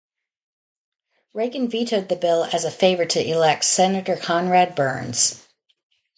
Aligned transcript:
Reagan 1.31 1.69
vetoed 1.69 2.09
the 2.09 2.15
bill 2.15 2.45
as 2.45 2.63
a 2.65 2.71
favor 2.71 3.05
to 3.05 3.23
elect 3.23 3.63
Senator 3.65 4.15
Conrad 4.17 4.73
Burns. 4.73 5.45